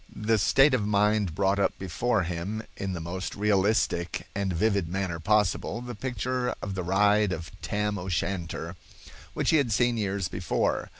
The 0.15 0.39
state 0.39 0.73
of 0.73 0.83
mind 0.87 1.35
brought 1.35 1.59
up 1.59 1.77
before 1.77 2.23
him 2.23 2.63
in 2.75 2.93
the 2.93 2.99
most 2.99 3.35
realistic 3.35 4.25
and 4.33 4.51
vivid 4.51 4.89
manner 4.89 5.19
possible 5.19 5.79
the 5.79 5.93
picture 5.93 6.55
of 6.59 6.73
the 6.73 6.81
ride 6.81 7.31
of 7.31 7.51
Tam 7.61 7.99
O'Shanter, 7.99 8.75
which 9.35 9.51
he 9.51 9.57
had 9.57 9.71
seen 9.71 9.97
years 9.97 10.27
before. 10.27 10.89